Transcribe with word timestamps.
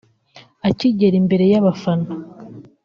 Akigera 0.67 1.15
imbere 1.21 1.45
y’abafana 1.51 2.09